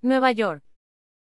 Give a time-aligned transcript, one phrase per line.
[0.00, 0.62] Nueva York.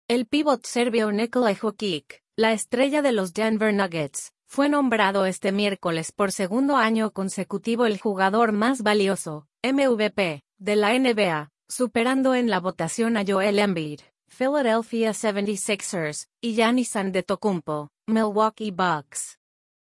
[0.09, 6.11] El pívot serbio Nikola Jokic, la estrella de los Denver Nuggets, fue nombrado este miércoles
[6.11, 12.59] por segundo año consecutivo el jugador más valioso, MVP, de la NBA, superando en la
[12.59, 19.39] votación a Joel Embiid, Philadelphia 76ers, y Giannis Antetokounmpo, Milwaukee Bucks.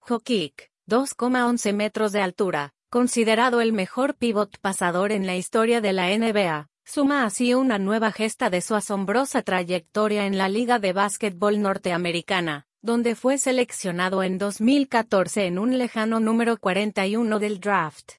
[0.01, 6.09] Jokic, 2,11 metros de altura, considerado el mejor pivot pasador en la historia de la
[6.15, 11.61] NBA, suma así una nueva gesta de su asombrosa trayectoria en la Liga de Básquetbol
[11.61, 18.13] Norteamericana, donde fue seleccionado en 2014 en un lejano número 41 del draft.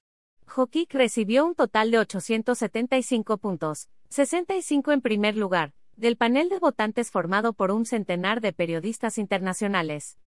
[0.45, 7.09] Jokic recibió un total de 875 puntos, 65 en primer lugar, del panel de votantes
[7.09, 10.19] formado por un centenar de periodistas internacionales.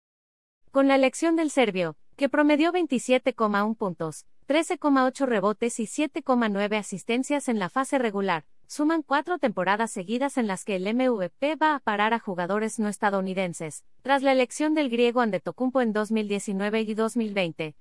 [0.73, 7.59] Con la elección del serbio, que promedió 27,1 puntos, 13,8 rebotes y 7,9 asistencias en
[7.59, 12.15] la fase regular, suman cuatro temporadas seguidas en las que el MVP va a parar
[12.15, 17.75] a jugadores no estadounidenses, tras la elección del griego Andetocumpo en 2019 y 2020.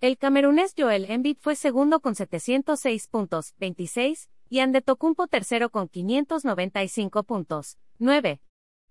[0.00, 7.22] El camerunés Joel Embiid fue segundo con 706 puntos, 26, y Andetocumpo tercero con 595
[7.22, 8.40] puntos, 9.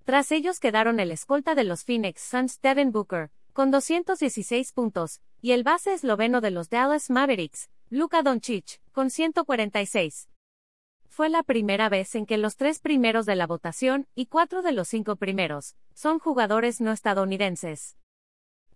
[0.04, 5.54] Tras ellos quedaron el escolta de los Phoenix Suns Devin Booker, con 216 puntos, y
[5.54, 10.30] el base esloveno de los Dallas Mavericks, Luka Doncic, con 146.
[11.08, 14.74] Fue la primera vez en que los tres primeros de la votación, y cuatro de
[14.74, 17.96] los cinco primeros, son jugadores no estadounidenses.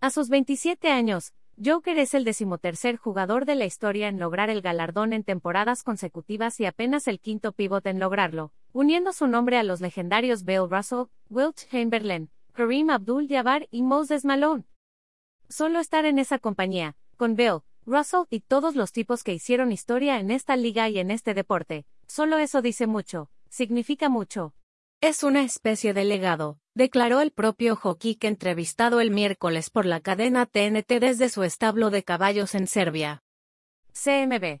[0.00, 4.62] A sus 27 años, Joker es el decimotercer jugador de la historia en lograr el
[4.62, 9.62] galardón en temporadas consecutivas y apenas el quinto pívot en lograrlo, uniendo su nombre a
[9.62, 14.64] los legendarios Bill Russell, Wilt Chamberlain, Kareem Abdul-Jabbar y Moses Malone.
[15.50, 20.20] Solo estar en esa compañía, con Bill, Russell y todos los tipos que hicieron historia
[20.20, 24.54] en esta liga y en este deporte, solo eso dice mucho, significa mucho.
[25.00, 30.46] Es una especie de legado, declaró el propio Jokic entrevistado el miércoles por la cadena
[30.46, 33.24] TNT desde su establo de caballos en Serbia.
[33.92, 34.60] CMB.